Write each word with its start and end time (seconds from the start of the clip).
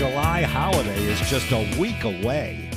July 0.00 0.40
holiday 0.40 0.96
is 1.04 1.20
just 1.28 1.52
a 1.52 1.78
week 1.78 2.04
away. 2.04 2.70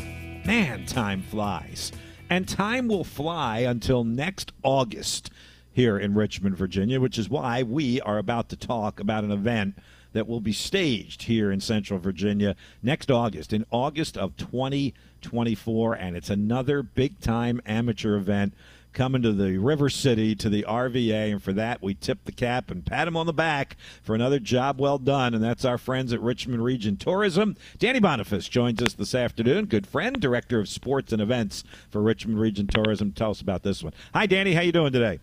Man, 0.45 0.85
time 0.85 1.21
flies. 1.21 1.93
And 2.29 2.45
time 2.45 2.89
will 2.89 3.05
fly 3.05 3.59
until 3.59 4.03
next 4.03 4.51
August 4.61 5.29
here 5.71 5.97
in 5.97 6.15
Richmond, 6.15 6.57
Virginia, 6.57 6.99
which 6.99 7.17
is 7.17 7.29
why 7.29 7.63
we 7.63 8.01
are 8.01 8.17
about 8.17 8.49
to 8.49 8.57
talk 8.57 8.99
about 8.99 9.23
an 9.23 9.31
event 9.31 9.77
that 10.11 10.27
will 10.27 10.41
be 10.41 10.51
staged 10.51 11.23
here 11.23 11.49
in 11.49 11.61
Central 11.61 11.97
Virginia 11.97 12.57
next 12.81 13.09
August, 13.09 13.53
in 13.53 13.65
August 13.71 14.17
of 14.17 14.35
2024. 14.35 15.93
And 15.93 16.17
it's 16.17 16.29
another 16.29 16.83
big 16.83 17.21
time 17.21 17.61
amateur 17.65 18.17
event 18.17 18.53
coming 18.93 19.21
to 19.23 19.33
the 19.33 19.57
River 19.57 19.89
City 19.89 20.35
to 20.35 20.49
the 20.49 20.63
RVA, 20.63 21.31
and 21.31 21.41
for 21.41 21.53
that 21.53 21.81
we 21.81 21.93
tip 21.93 22.23
the 22.25 22.31
cap 22.31 22.69
and 22.69 22.85
pat 22.85 23.07
him 23.07 23.17
on 23.17 23.25
the 23.25 23.33
back 23.33 23.75
for 24.01 24.15
another 24.15 24.39
job 24.39 24.79
well 24.79 24.97
done, 24.97 25.33
and 25.33 25.43
that's 25.43 25.65
our 25.65 25.77
friends 25.77 26.13
at 26.13 26.21
Richmond 26.21 26.63
Region 26.63 26.95
Tourism. 26.95 27.57
Danny 27.79 27.99
Bonifas 27.99 28.49
joins 28.49 28.81
us 28.81 28.93
this 28.93 29.15
afternoon, 29.15 29.65
good 29.65 29.87
friend, 29.87 30.19
director 30.19 30.59
of 30.59 30.69
sports 30.69 31.11
and 31.11 31.21
events 31.21 31.63
for 31.89 32.01
Richmond 32.01 32.39
Region 32.39 32.67
Tourism. 32.67 33.11
Tell 33.11 33.31
us 33.31 33.41
about 33.41 33.63
this 33.63 33.83
one. 33.83 33.93
Hi, 34.13 34.25
Danny. 34.25 34.53
How 34.53 34.61
you 34.61 34.71
doing 34.71 34.93
today? 34.93 35.19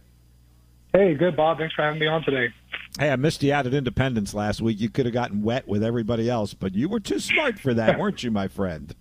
Hey, 0.92 1.14
good, 1.14 1.36
Bob. 1.36 1.58
Thanks 1.58 1.74
for 1.74 1.82
having 1.82 2.00
me 2.00 2.08
on 2.08 2.24
today. 2.24 2.52
Hey, 2.98 3.10
I 3.10 3.16
missed 3.16 3.42
you 3.44 3.52
out 3.52 3.66
at 3.66 3.74
Independence 3.74 4.34
last 4.34 4.60
week. 4.60 4.80
You 4.80 4.90
could 4.90 5.06
have 5.06 5.12
gotten 5.12 5.42
wet 5.42 5.68
with 5.68 5.84
everybody 5.84 6.28
else, 6.28 6.52
but 6.52 6.74
you 6.74 6.88
were 6.88 6.98
too 6.98 7.20
smart 7.20 7.58
for 7.60 7.72
that, 7.74 7.98
weren't 8.00 8.24
you, 8.24 8.32
my 8.32 8.48
friend? 8.48 8.92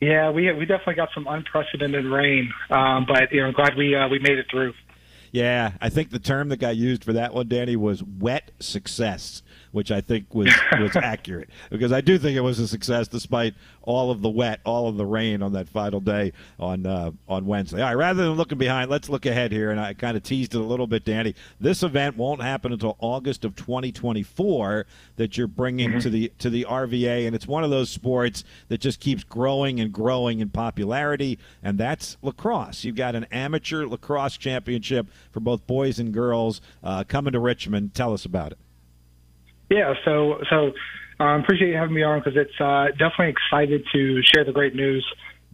Yeah, 0.00 0.30
we 0.30 0.52
we 0.52 0.66
definitely 0.66 0.94
got 0.94 1.08
some 1.14 1.26
unprecedented 1.26 2.04
rain, 2.04 2.52
um, 2.70 3.06
but 3.06 3.32
you 3.32 3.40
know, 3.40 3.48
I'm 3.48 3.54
glad 3.54 3.76
we 3.76 3.94
uh, 3.94 4.08
we 4.08 4.18
made 4.18 4.38
it 4.38 4.46
through. 4.50 4.74
Yeah, 5.32 5.72
I 5.80 5.88
think 5.88 6.10
the 6.10 6.18
term 6.18 6.50
that 6.50 6.58
got 6.58 6.76
used 6.76 7.04
for 7.04 7.12
that 7.14 7.34
one, 7.34 7.48
Danny, 7.48 7.76
was 7.76 8.02
wet 8.02 8.52
success 8.60 9.42
which 9.76 9.90
I 9.92 10.00
think 10.00 10.34
was 10.34 10.50
was 10.80 10.96
accurate 10.96 11.50
because 11.68 11.92
I 11.92 12.00
do 12.00 12.16
think 12.16 12.34
it 12.34 12.40
was 12.40 12.58
a 12.58 12.66
success 12.66 13.08
despite 13.08 13.52
all 13.82 14.10
of 14.10 14.22
the 14.22 14.28
wet, 14.30 14.60
all 14.64 14.88
of 14.88 14.96
the 14.96 15.04
rain 15.04 15.42
on 15.42 15.52
that 15.52 15.68
final 15.68 16.00
day 16.00 16.32
on 16.58 16.86
uh, 16.86 17.10
on 17.28 17.44
Wednesday. 17.44 17.82
All 17.82 17.88
right, 17.88 17.94
rather 17.94 18.24
than 18.24 18.32
looking 18.32 18.56
behind, 18.56 18.90
let's 18.90 19.10
look 19.10 19.26
ahead 19.26 19.52
here, 19.52 19.70
and 19.70 19.78
I 19.78 19.92
kind 19.92 20.16
of 20.16 20.22
teased 20.22 20.54
it 20.54 20.60
a 20.62 20.64
little 20.64 20.86
bit, 20.86 21.04
Danny. 21.04 21.34
This 21.60 21.82
event 21.82 22.16
won't 22.16 22.40
happen 22.40 22.72
until 22.72 22.96
August 23.00 23.44
of 23.44 23.54
2024 23.54 24.86
that 25.16 25.36
you're 25.36 25.46
bringing 25.46 25.90
mm-hmm. 25.90 25.98
to 25.98 26.08
the 26.08 26.32
to 26.38 26.48
the 26.48 26.64
RVA, 26.66 27.26
and 27.26 27.36
it's 27.36 27.46
one 27.46 27.62
of 27.62 27.68
those 27.68 27.90
sports 27.90 28.44
that 28.68 28.80
just 28.80 28.98
keeps 28.98 29.24
growing 29.24 29.78
and 29.78 29.92
growing 29.92 30.40
in 30.40 30.48
popularity, 30.48 31.38
and 31.62 31.76
that's 31.76 32.16
lacrosse. 32.22 32.82
You've 32.82 32.96
got 32.96 33.14
an 33.14 33.26
amateur 33.30 33.84
lacrosse 33.84 34.38
championship 34.38 35.06
for 35.32 35.40
both 35.40 35.66
boys 35.66 35.98
and 35.98 36.14
girls 36.14 36.62
uh, 36.82 37.04
coming 37.04 37.34
to 37.34 37.40
Richmond. 37.40 37.92
Tell 37.92 38.14
us 38.14 38.24
about 38.24 38.52
it. 38.52 38.58
Yeah, 39.70 39.94
so 40.04 40.38
so 40.50 40.72
um, 41.18 41.42
appreciate 41.42 41.70
you 41.70 41.76
having 41.76 41.94
me 41.94 42.02
on 42.02 42.20
because 42.20 42.36
it's 42.36 42.60
uh, 42.60 42.86
definitely 42.92 43.34
excited 43.34 43.84
to 43.92 44.20
share 44.22 44.44
the 44.44 44.52
great 44.52 44.74
news. 44.74 45.04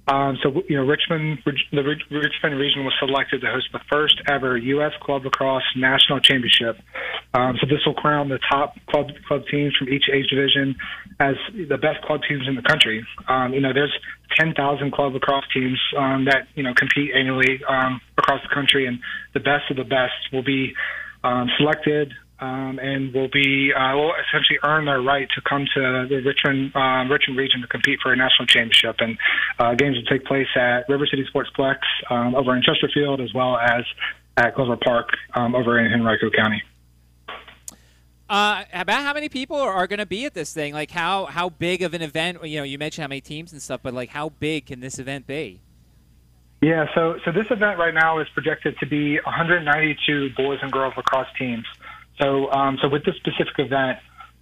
Um, 0.08 0.36
so 0.42 0.62
you 0.68 0.76
know, 0.76 0.82
Richmond, 0.82 1.38
the 1.44 1.82
Richmond 1.82 2.58
region 2.58 2.84
was 2.84 2.92
selected 2.98 3.40
to 3.42 3.46
host 3.46 3.68
the 3.72 3.80
first 3.90 4.20
ever 4.28 4.56
U.S. 4.56 4.92
Club 5.00 5.24
Lacrosse 5.24 5.62
National 5.76 6.18
Championship. 6.18 6.76
Um, 7.34 7.56
so 7.60 7.66
this 7.66 7.78
will 7.86 7.94
crown 7.94 8.28
the 8.28 8.40
top 8.50 8.74
club 8.90 9.06
club 9.28 9.42
teams 9.48 9.76
from 9.76 9.88
each 9.88 10.08
age 10.12 10.26
division 10.28 10.74
as 11.20 11.36
the 11.54 11.78
best 11.78 12.02
club 12.02 12.20
teams 12.28 12.48
in 12.48 12.56
the 12.56 12.62
country. 12.62 13.06
Um, 13.28 13.54
you 13.54 13.60
know, 13.60 13.72
there's 13.72 13.96
10,000 14.36 14.92
club 14.92 15.12
lacrosse 15.14 15.44
teams 15.54 15.78
um, 15.96 16.24
that 16.24 16.48
you 16.56 16.64
know 16.64 16.74
compete 16.74 17.12
annually 17.14 17.60
um, 17.68 18.00
across 18.18 18.42
the 18.42 18.52
country, 18.52 18.86
and 18.86 18.98
the 19.34 19.40
best 19.40 19.70
of 19.70 19.76
the 19.76 19.84
best 19.84 20.18
will 20.32 20.42
be 20.42 20.74
um, 21.22 21.48
selected 21.58 22.12
um, 22.42 22.80
and 22.80 23.14
will 23.14 23.28
be 23.28 23.72
uh, 23.72 23.94
will 23.94 24.12
essentially 24.26 24.58
earn 24.64 24.84
their 24.86 25.00
right 25.00 25.28
to 25.34 25.40
come 25.48 25.64
to 25.74 26.06
the 26.08 26.22
Richmond 26.26 26.74
um, 26.74 27.10
Richmond 27.10 27.38
region 27.38 27.60
to 27.60 27.68
compete 27.68 28.00
for 28.02 28.12
a 28.12 28.16
national 28.16 28.46
championship. 28.46 28.96
And 28.98 29.16
uh, 29.60 29.74
games 29.74 29.96
will 29.96 30.04
take 30.04 30.26
place 30.26 30.48
at 30.56 30.88
River 30.88 31.06
City 31.06 31.24
Sportsplex 31.32 31.78
um, 32.10 32.34
over 32.34 32.56
in 32.56 32.62
Chesterfield, 32.62 33.20
as 33.20 33.32
well 33.32 33.56
as 33.56 33.84
at 34.36 34.56
Glover 34.56 34.76
Park 34.76 35.10
um, 35.34 35.54
over 35.54 35.78
in 35.78 35.92
Henrico 35.92 36.30
County. 36.30 36.62
Uh, 38.28 38.64
about 38.72 39.02
how 39.02 39.12
many 39.12 39.28
people 39.28 39.56
are, 39.56 39.72
are 39.72 39.86
going 39.86 39.98
to 39.98 40.06
be 40.06 40.24
at 40.24 40.34
this 40.34 40.52
thing? 40.52 40.72
Like 40.72 40.90
how 40.90 41.26
how 41.26 41.48
big 41.48 41.82
of 41.82 41.94
an 41.94 42.02
event? 42.02 42.44
You 42.44 42.58
know, 42.58 42.64
you 42.64 42.76
mentioned 42.76 43.02
how 43.02 43.08
many 43.08 43.20
teams 43.20 43.52
and 43.52 43.62
stuff, 43.62 43.80
but 43.84 43.94
like 43.94 44.08
how 44.08 44.30
big 44.30 44.66
can 44.66 44.80
this 44.80 44.98
event 44.98 45.28
be? 45.28 45.60
Yeah, 46.60 46.86
so 46.94 47.18
so 47.24 47.30
this 47.30 47.46
event 47.50 47.78
right 47.78 47.94
now 47.94 48.20
is 48.20 48.28
projected 48.34 48.78
to 48.78 48.86
be 48.86 49.16
192 49.20 50.30
boys 50.36 50.58
and 50.62 50.72
girls 50.72 50.94
lacrosse 50.96 51.26
teams. 51.38 51.66
So, 52.22 52.50
um, 52.52 52.78
so 52.80 52.88
with 52.88 53.04
this 53.04 53.16
specific 53.16 53.58
event, 53.58 53.98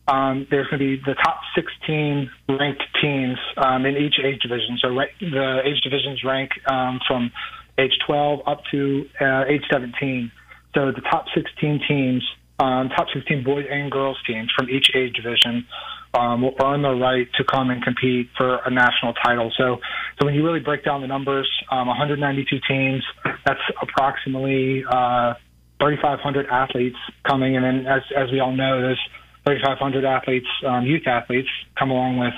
um, 0.06 0.46
there's 0.50 0.66
going 0.68 0.80
to 0.80 0.96
be 0.96 1.02
the 1.06 1.14
top 1.14 1.40
16 1.54 2.30
ranked 2.48 2.82
teams 3.00 3.38
um, 3.56 3.86
in 3.86 3.96
each 3.96 4.16
age 4.22 4.40
division. 4.42 4.78
So 4.82 4.88
the 5.20 5.60
age 5.64 5.80
divisions 5.82 6.22
rank 6.24 6.50
um, 6.66 7.00
from 7.06 7.30
age 7.78 7.92
12 8.06 8.40
up 8.46 8.62
to 8.72 9.06
uh, 9.20 9.44
age 9.48 9.62
17. 9.72 10.30
So 10.74 10.92
the 10.92 11.00
top 11.10 11.26
16 11.34 11.80
teams, 11.88 12.22
um, 12.58 12.90
top 12.90 13.06
16 13.14 13.44
boys 13.44 13.66
and 13.70 13.90
girls 13.90 14.18
teams 14.26 14.50
from 14.56 14.68
each 14.68 14.90
age 14.94 15.14
division 15.14 15.66
um, 16.12 16.42
will 16.42 16.54
earn 16.62 16.82
the 16.82 16.90
right 16.90 17.28
to 17.34 17.44
come 17.44 17.70
and 17.70 17.82
compete 17.82 18.28
for 18.36 18.56
a 18.66 18.70
national 18.70 19.14
title. 19.14 19.52
So, 19.56 19.78
so 20.18 20.26
when 20.26 20.34
you 20.34 20.44
really 20.44 20.60
break 20.60 20.84
down 20.84 21.00
the 21.00 21.06
numbers, 21.06 21.48
um, 21.70 21.86
192 21.86 22.58
teams, 22.68 23.04
that's 23.46 23.60
approximately 23.80 24.84
uh, 24.90 25.34
3,500 25.80 26.46
athletes 26.46 26.96
coming, 27.26 27.56
and 27.56 27.64
then 27.64 27.86
as 27.86 28.02
as 28.16 28.30
we 28.30 28.40
all 28.40 28.52
know, 28.52 28.80
there's 28.80 29.00
3,500 29.46 30.04
athletes, 30.04 30.46
um, 30.66 30.84
youth 30.84 31.06
athletes, 31.06 31.48
come 31.78 31.90
along 31.90 32.18
with 32.18 32.34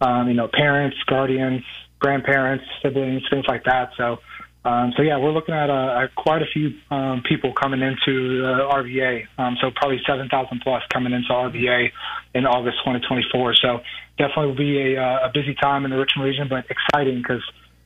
um, 0.00 0.28
you 0.28 0.34
know 0.34 0.48
parents, 0.52 0.96
guardians, 1.06 1.62
grandparents, 1.98 2.64
siblings, 2.82 3.22
things 3.30 3.44
like 3.48 3.64
that. 3.64 3.90
So. 3.96 4.18
Um, 4.62 4.92
so 4.94 5.02
yeah, 5.02 5.16
we're 5.16 5.32
looking 5.32 5.54
at, 5.54 5.70
quite 6.16 6.42
a 6.42 6.46
few 6.52 6.72
um, 6.90 7.22
people 7.26 7.54
coming 7.54 7.80
into 7.80 8.44
RVA. 8.44 9.24
Um, 9.38 9.56
so 9.58 9.70
probably 9.74 10.02
7,000 10.06 10.60
plus 10.62 10.82
coming 10.92 11.14
into 11.14 11.30
RVA 11.30 11.88
in 12.34 12.44
August 12.44 12.76
2024. 12.84 13.54
So 13.54 13.80
definitely 14.18 14.46
will 14.48 14.54
be 14.56 14.94
a, 14.94 15.02
uh, 15.02 15.28
a 15.28 15.30
busy 15.32 15.54
time 15.54 15.86
in 15.86 15.90
the 15.90 15.96
Richmond 15.96 16.28
region, 16.28 16.48
but 16.50 16.66
exciting 16.68 17.22
because 17.22 17.40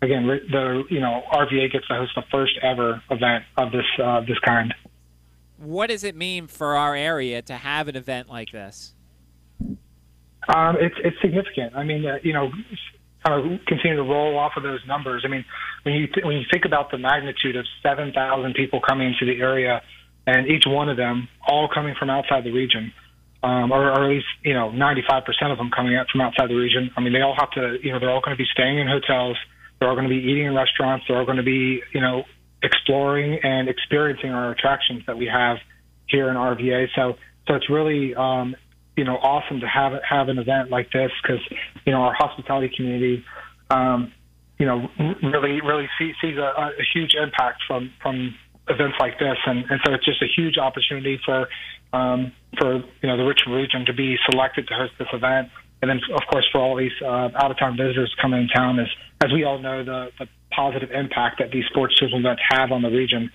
again, 0.04 0.26
the 0.26 0.84
you 0.90 1.00
know 1.00 1.22
RVA 1.32 1.72
gets 1.72 1.86
to 1.88 1.94
host 1.94 2.12
the 2.14 2.22
first 2.30 2.58
ever 2.62 3.02
event 3.10 3.44
of 3.56 3.72
this 3.72 3.86
uh, 4.02 4.20
this 4.20 4.38
kind 4.40 4.74
what 5.64 5.88
does 5.88 6.04
it 6.04 6.14
mean 6.14 6.46
for 6.46 6.76
our 6.76 6.94
area 6.94 7.42
to 7.42 7.54
have 7.54 7.88
an 7.88 7.96
event 7.96 8.28
like 8.28 8.52
this? 8.52 8.94
Um, 10.48 10.76
it's 10.78 10.96
it's 11.02 11.16
significant. 11.22 11.74
I 11.74 11.84
mean, 11.84 12.04
uh, 12.04 12.18
you 12.22 12.32
know, 12.32 12.50
kind 13.24 13.40
of 13.40 13.64
continue 13.66 13.96
to 13.96 14.02
roll 14.02 14.38
off 14.38 14.52
of 14.56 14.62
those 14.62 14.80
numbers. 14.86 15.22
I 15.24 15.28
mean, 15.28 15.44
when 15.84 15.94
you 15.94 16.06
th- 16.06 16.24
when 16.24 16.36
you 16.36 16.44
think 16.52 16.64
about 16.64 16.90
the 16.90 16.98
magnitude 16.98 17.56
of 17.56 17.66
seven 17.82 18.12
thousand 18.12 18.54
people 18.54 18.80
coming 18.86 19.08
into 19.08 19.24
the 19.24 19.40
area, 19.40 19.80
and 20.26 20.46
each 20.46 20.64
one 20.66 20.88
of 20.88 20.96
them 20.96 21.28
all 21.46 21.68
coming 21.72 21.94
from 21.98 22.10
outside 22.10 22.44
the 22.44 22.50
region, 22.50 22.92
um, 23.42 23.72
or, 23.72 23.90
or 23.90 24.04
at 24.04 24.10
least 24.10 24.26
you 24.42 24.52
know 24.52 24.70
ninety 24.70 25.02
five 25.08 25.24
percent 25.24 25.50
of 25.50 25.58
them 25.58 25.70
coming 25.70 25.96
out 25.96 26.06
from 26.10 26.20
outside 26.20 26.50
the 26.50 26.56
region. 26.56 26.90
I 26.96 27.00
mean, 27.00 27.12
they 27.12 27.22
all 27.22 27.36
have 27.38 27.50
to 27.52 27.78
you 27.82 27.92
know 27.92 27.98
they're 27.98 28.10
all 28.10 28.20
going 28.20 28.36
to 28.36 28.42
be 28.42 28.48
staying 28.52 28.78
in 28.78 28.86
hotels. 28.86 29.36
They're 29.78 29.88
all 29.88 29.96
going 29.96 30.08
to 30.08 30.14
be 30.14 30.20
eating 30.20 30.44
in 30.44 30.54
restaurants. 30.54 31.06
They're 31.08 31.16
all 31.16 31.26
going 31.26 31.38
to 31.38 31.42
be 31.42 31.82
you 31.94 32.00
know 32.00 32.24
exploring 32.64 33.38
and 33.42 33.68
experiencing 33.68 34.30
our 34.30 34.50
attractions 34.50 35.02
that 35.06 35.16
we 35.16 35.26
have 35.26 35.58
here 36.06 36.28
in 36.28 36.36
RVA. 36.36 36.86
So, 36.96 37.14
so 37.46 37.54
it's 37.54 37.68
really, 37.68 38.14
um, 38.14 38.56
you 38.96 39.04
know, 39.04 39.16
awesome 39.16 39.60
to 39.60 39.66
have 39.66 39.92
have 40.08 40.28
an 40.28 40.38
event 40.38 40.70
like 40.70 40.90
this 40.92 41.10
because, 41.22 41.40
you 41.84 41.92
know, 41.92 42.02
our 42.02 42.14
hospitality 42.14 42.72
community, 42.74 43.24
um, 43.70 44.12
you 44.58 44.66
know, 44.66 44.88
really, 45.22 45.60
really 45.60 45.88
see, 45.98 46.12
sees 46.22 46.36
a, 46.36 46.42
a 46.42 46.84
huge 46.94 47.14
impact 47.14 47.62
from 47.66 47.92
from 48.02 48.34
events 48.68 48.96
like 48.98 49.18
this, 49.18 49.36
and, 49.46 49.64
and 49.68 49.80
so 49.84 49.92
it's 49.92 50.04
just 50.04 50.22
a 50.22 50.26
huge 50.34 50.56
opportunity 50.58 51.20
for 51.24 51.48
um, 51.92 52.32
for 52.58 52.76
you 52.76 53.08
know 53.08 53.16
the 53.16 53.24
Richmond 53.24 53.56
region 53.56 53.84
to 53.86 53.92
be 53.92 54.16
selected 54.30 54.68
to 54.68 54.74
host 54.74 54.92
this 54.98 55.08
event, 55.12 55.50
and 55.84 56.00
then 56.00 56.00
of 56.14 56.22
course 56.30 56.46
for 56.50 56.60
all 56.60 56.76
these 56.76 56.92
uh, 57.02 57.28
out 57.36 57.50
of 57.50 57.58
town 57.58 57.76
visitors 57.76 58.14
coming 58.20 58.42
in 58.42 58.48
town, 58.48 58.78
as 58.78 58.88
as 59.22 59.32
we 59.32 59.44
all 59.44 59.58
know, 59.58 59.84
the, 59.84 60.10
the 60.18 60.26
positive 60.50 60.90
impact 60.92 61.38
that 61.40 61.50
these 61.50 61.64
sports 61.66 61.94
tourism 61.96 62.20
events 62.20 62.42
have 62.50 62.72
on 62.72 62.80
the 62.80 62.88
region 62.88 63.30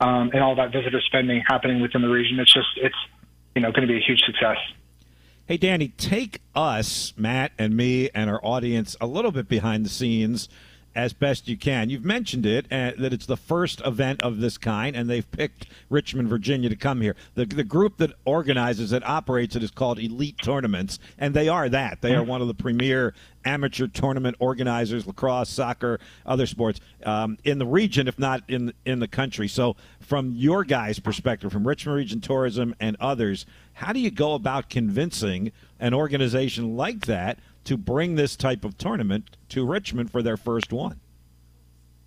um, 0.00 0.30
and 0.32 0.42
all 0.42 0.54
that 0.54 0.72
visitor 0.72 1.00
spending 1.06 1.42
happening 1.46 1.80
within 1.80 2.00
the 2.00 2.08
region. 2.08 2.38
It's 2.40 2.52
just 2.52 2.68
it's 2.76 2.96
you 3.54 3.60
know 3.60 3.70
going 3.70 3.86
to 3.86 3.92
be 3.92 3.98
a 3.98 4.02
huge 4.02 4.20
success. 4.20 4.56
Hey, 5.44 5.58
Danny, 5.58 5.88
take 5.88 6.40
us, 6.54 7.12
Matt, 7.16 7.52
and 7.58 7.76
me, 7.76 8.08
and 8.14 8.30
our 8.30 8.40
audience 8.42 8.96
a 9.00 9.06
little 9.06 9.32
bit 9.32 9.48
behind 9.48 9.84
the 9.84 9.90
scenes 9.90 10.48
as 10.94 11.12
best 11.12 11.48
you 11.48 11.56
can. 11.56 11.88
You've 11.88 12.04
mentioned 12.04 12.46
it 12.46 12.66
uh, 12.70 12.92
that 12.98 13.12
it's 13.12 13.26
the 13.26 13.36
first 13.36 13.80
event 13.84 14.22
of 14.22 14.40
this 14.40 14.58
kind, 14.58 14.96
and 14.96 15.08
they've 15.08 15.30
picked 15.30 15.66
Richmond, 15.88 16.28
Virginia, 16.28 16.68
to 16.68 16.76
come 16.76 17.00
here. 17.00 17.14
The 17.34 17.46
the 17.46 17.64
group 17.64 17.98
that 17.98 18.12
organizes 18.24 18.92
it, 18.92 19.06
operates 19.06 19.54
it, 19.56 19.62
is 19.62 19.70
called 19.70 19.98
Elite 19.98 20.38
Tournaments, 20.42 20.98
and 21.18 21.34
they 21.34 21.48
are 21.48 21.68
that. 21.68 22.00
They 22.00 22.14
are 22.14 22.22
one 22.22 22.42
of 22.42 22.48
the 22.48 22.54
premier 22.54 23.14
amateur 23.44 23.86
tournament 23.86 24.36
organizers, 24.38 25.06
lacrosse, 25.06 25.48
soccer, 25.48 25.98
other 26.26 26.46
sports 26.46 26.80
um, 27.04 27.38
in 27.44 27.58
the 27.58 27.66
region, 27.66 28.08
if 28.08 28.18
not 28.18 28.42
in 28.48 28.72
in 28.84 28.98
the 28.98 29.08
country. 29.08 29.48
So, 29.48 29.76
from 30.00 30.32
your 30.32 30.64
guys' 30.64 30.98
perspective, 30.98 31.52
from 31.52 31.66
Richmond 31.66 31.96
Region 31.96 32.20
Tourism 32.20 32.74
and 32.80 32.96
others, 33.00 33.46
how 33.74 33.92
do 33.92 34.00
you 34.00 34.10
go 34.10 34.34
about 34.34 34.68
convincing 34.68 35.52
an 35.78 35.94
organization 35.94 36.76
like 36.76 37.06
that 37.06 37.38
to 37.70 37.76
bring 37.76 38.16
this 38.16 38.34
type 38.34 38.64
of 38.64 38.76
tournament 38.76 39.36
to 39.48 39.64
Richmond 39.64 40.10
for 40.10 40.24
their 40.24 40.36
first 40.36 40.72
one? 40.72 40.98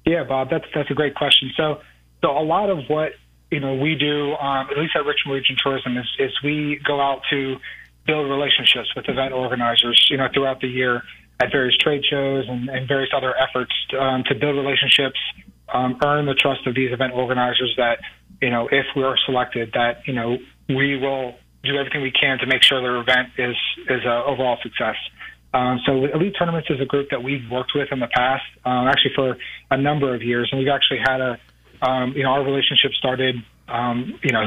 Yeah, 0.06 0.26
Bob, 0.26 0.50
that's 0.50 0.66
that's 0.76 0.92
a 0.92 0.94
great 0.94 1.16
question. 1.16 1.52
So, 1.56 1.80
so 2.22 2.38
a 2.38 2.44
lot 2.44 2.70
of 2.70 2.80
what 2.90 3.14
you 3.50 3.62
know 3.62 3.76
we 3.76 3.96
do, 3.96 4.34
um, 4.34 4.68
at 4.70 4.78
least 4.78 4.92
at 4.98 5.06
Richmond 5.06 5.36
Region 5.36 5.56
Tourism, 5.64 5.98
is, 5.98 6.06
is 6.20 6.32
we 6.44 6.82
go 6.86 7.00
out 7.00 7.22
to 7.30 7.56
build 8.06 8.30
relationships 8.30 8.90
with 8.94 9.08
event 9.08 9.32
organizers, 9.32 10.06
you 10.12 10.18
know, 10.18 10.28
throughout 10.34 10.60
the 10.60 10.68
year 10.68 11.02
at 11.40 11.50
various 11.50 11.78
trade 11.78 12.04
shows 12.10 12.44
and, 12.50 12.68
and 12.68 12.86
various 12.86 13.12
other 13.16 13.34
efforts 13.38 13.72
um, 13.98 14.26
to 14.28 14.36
build 14.36 14.58
relationships, 14.58 15.20
um, 15.74 15.98
earn 16.04 16.26
the 16.26 16.34
trust 16.34 16.68
of 16.68 16.76
these 16.76 16.92
event 16.92 17.14
organizers 17.14 17.74
that, 17.78 18.00
you 18.42 18.50
know, 18.50 18.68
if 18.70 18.86
we 18.98 19.04
are 19.04 19.16
selected, 19.26 19.72
that, 19.76 20.06
you 20.06 20.14
know, 20.14 20.38
we 20.68 20.98
will 20.98 21.36
do 21.64 21.78
everything 21.78 22.02
we 22.02 22.12
can 22.12 22.38
to 22.40 22.46
make 22.46 22.62
sure 22.64 22.82
their 22.82 22.98
event 22.98 23.30
is, 23.38 23.56
is 23.90 24.02
an 24.04 24.24
overall 24.28 24.58
success. 24.62 24.98
Um, 25.54 25.80
so 25.86 26.06
Elite 26.06 26.36
Tournaments 26.38 26.70
is 26.70 26.82
a 26.82 26.86
group 26.86 27.10
that 27.12 27.24
we've 27.24 27.50
worked 27.52 27.74
with 27.76 27.90
in 27.92 28.00
the 28.00 28.08
past, 28.08 28.44
um, 28.66 28.88
actually 28.88 29.14
for 29.16 29.38
a 29.70 29.78
number 29.78 30.16
of 30.16 30.24
years, 30.24 30.50
and 30.52 30.60
we've 30.60 30.74
actually 30.74 31.00
had 31.00 31.22
a, 31.22 31.38
um, 31.82 32.14
you 32.16 32.24
know, 32.24 32.30
our 32.30 32.44
relationship 32.44 32.92
started 32.94 33.36
um, 33.68 34.20
you 34.22 34.32
know, 34.32 34.44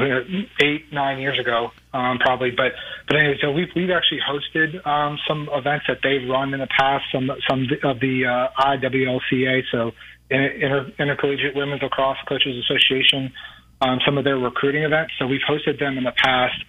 eight, 0.61 0.91
nine 0.91 1.19
years 1.19 1.39
ago, 1.39 1.71
um, 1.93 2.19
probably. 2.19 2.51
But, 2.51 2.73
but 3.07 3.17
anyway, 3.17 3.37
so 3.41 3.51
we've, 3.51 3.69
we've 3.75 3.89
actually 3.89 4.19
hosted, 4.21 4.85
um, 4.85 5.17
some 5.27 5.49
events 5.51 5.85
that 5.87 5.99
they've 6.03 6.27
run 6.29 6.53
in 6.53 6.59
the 6.59 6.67
past, 6.67 7.05
some, 7.11 7.29
some 7.49 7.67
of 7.83 7.99
the, 7.99 8.25
uh, 8.25 8.61
IWLCA. 8.61 9.63
So 9.71 9.91
Inter, 10.29 10.91
Intercollegiate 10.99 11.55
Women's 11.55 11.81
Lacrosse 11.81 12.17
Coaches 12.27 12.63
Association, 12.63 13.33
um, 13.81 13.99
some 14.05 14.17
of 14.17 14.23
their 14.23 14.37
recruiting 14.37 14.83
events. 14.83 15.13
So 15.19 15.25
we've 15.25 15.41
hosted 15.47 15.79
them 15.79 15.97
in 15.97 16.03
the 16.03 16.13
past. 16.15 16.63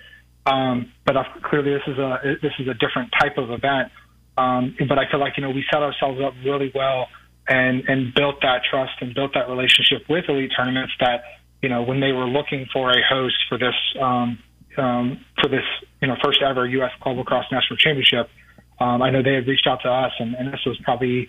Um, 0.46 0.92
but 1.04 1.16
clearly 1.42 1.72
this 1.72 1.82
is 1.86 1.98
a, 1.98 2.36
this 2.40 2.52
is 2.58 2.68
a 2.68 2.74
different 2.74 3.12
type 3.20 3.36
of 3.36 3.50
event. 3.50 3.92
Um, 4.38 4.76
but 4.88 4.98
I 4.98 5.10
feel 5.10 5.18
like, 5.18 5.36
you 5.36 5.42
know, 5.42 5.50
we 5.50 5.64
set 5.72 5.82
ourselves 5.82 6.20
up 6.24 6.34
really 6.44 6.70
well 6.74 7.08
and, 7.48 7.82
and 7.88 8.14
built 8.14 8.36
that 8.42 8.62
trust 8.70 8.92
and 9.00 9.14
built 9.14 9.32
that 9.34 9.48
relationship 9.48 10.08
with 10.08 10.26
elite 10.28 10.52
tournaments 10.56 10.92
that, 11.00 11.22
you 11.60 11.68
know, 11.68 11.82
when 11.82 11.98
they 11.98 12.12
were 12.12 12.26
looking 12.26 12.66
for 12.72 12.90
a 12.90 13.00
host 13.10 13.34
for 13.48 13.58
this 13.58 13.74
um, 14.00 14.38
um, 14.78 15.24
for 15.40 15.48
this 15.48 15.64
you 16.00 16.08
know 16.08 16.14
first 16.22 16.40
ever 16.42 16.66
U.S. 16.66 16.92
Club 17.02 17.16
Lacrosse 17.16 17.46
National 17.50 17.76
Championship, 17.76 18.30
um, 18.80 19.02
I 19.02 19.10
know 19.10 19.22
they 19.22 19.34
had 19.34 19.46
reached 19.46 19.66
out 19.66 19.80
to 19.82 19.90
us, 19.90 20.12
and, 20.18 20.34
and 20.34 20.52
this 20.52 20.60
was 20.64 20.78
probably 20.84 21.28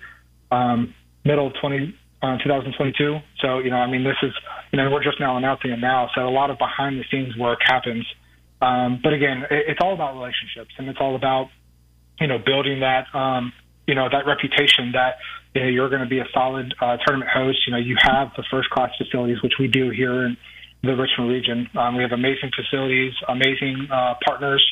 um, 0.52 0.94
middle 1.26 1.48
of 1.48 1.54
20, 1.60 1.96
uh, 2.22 2.38
2022. 2.38 3.18
So 3.42 3.60
you 3.60 3.72
know, 3.72 3.78
I 3.78 3.90
mean, 3.90 4.04
this 4.04 4.18
is 4.22 4.32
you 4.72 4.78
know 4.78 4.90
we're 4.92 5.04
just 5.04 5.20
now 5.20 5.38
announcing 5.38 5.72
it 5.72 5.80
now, 5.80 6.10
so 6.16 6.28
a 6.28 6.30
lot 6.30 6.52
of 6.52 6.58
behind 6.58 7.00
the 7.00 7.06
scenes 7.12 7.36
work 7.38 7.60
happens. 7.66 8.06
Um, 8.62 9.00
but 9.02 9.14
again, 9.14 9.44
it, 9.50 9.66
it's 9.70 9.80
all 9.82 9.94
about 9.94 10.14
relationships, 10.16 10.72
and 10.78 10.88
it's 10.88 11.00
all 11.02 11.16
about 11.16 11.50
you 12.20 12.28
know 12.28 12.38
building 12.38 12.82
that 12.82 13.06
um, 13.14 13.54
you 13.88 13.96
know 13.96 14.08
that 14.12 14.26
reputation 14.26 14.92
that 14.94 15.16
you 15.56 15.62
know, 15.62 15.68
you're 15.68 15.90
going 15.90 16.04
to 16.04 16.10
be 16.10 16.20
a 16.20 16.28
solid 16.34 16.74
uh, 16.80 16.98
tournament 17.06 17.32
host. 17.34 17.60
You 17.66 17.74
know, 17.74 17.80
you 17.80 17.96
have 18.02 18.30
the 18.38 18.44
first 18.52 18.70
class 18.70 18.92
facilities, 18.98 19.42
which 19.42 19.54
we 19.60 19.68
do 19.68 19.90
here 19.90 20.26
in 20.26 20.38
the 20.84 20.96
Richmond 20.96 21.30
region. 21.30 21.68
Um, 21.76 21.96
we 21.96 22.04
have 22.04 22.12
amazing 22.12 22.52
facilities, 22.56 23.14
amazing 23.28 23.88
uh, 23.92 24.16
partners 24.26 24.64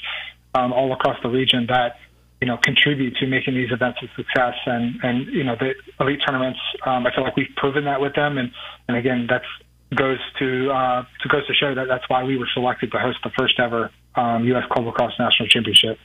um, 0.56 0.72
all 0.74 0.94
across 0.94 1.18
the 1.24 1.30
region 1.30 1.66
that 1.68 1.98
you 2.42 2.48
know 2.48 2.58
contribute 2.64 3.16
to 3.18 3.28
making 3.28 3.56
these 3.56 3.72
events 3.72 4.00
a 4.04 4.08
success. 4.16 4.54
And 4.66 5.00
and 5.04 5.28
you 5.28 5.44
know 5.44 5.56
the 5.60 5.74
elite 6.00 6.20
tournaments, 6.26 6.60
um, 6.86 7.06
I 7.08 7.14
feel 7.14 7.24
like 7.24 7.36
we've 7.36 7.56
proven 7.58 7.86
that 7.86 8.00
with 8.00 8.14
them. 8.14 8.38
And 8.38 8.52
and 8.88 8.98
again, 8.98 9.28
that's 9.30 9.46
goes 9.96 10.20
to 10.40 10.70
uh, 10.70 11.04
to 11.24 11.30
goes 11.30 11.48
to 11.48 11.54
show 11.54 11.74
that 11.74 11.88
that's 11.88 12.08
why 12.08 12.24
we 12.24 12.38
were 12.38 12.48
selected 12.54 12.92
to 12.92 13.00
host 13.00 13.18
the 13.24 13.32
first 13.38 13.60
ever 13.60 13.90
um, 14.16 14.46
U.S. 14.46 14.64
Club 14.72 14.86
Lacrosse 14.86 15.14
National 15.20 15.50
Championship. 15.50 15.98